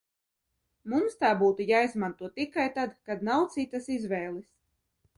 Mums 0.93 1.17
tā 1.25 1.31
būtu 1.43 1.69
jāizmanto 1.73 2.31
tikai 2.41 2.67
tad, 2.81 2.99
kad 3.11 3.25
nav 3.31 3.49
citas 3.59 3.95
izvēles. 4.01 4.53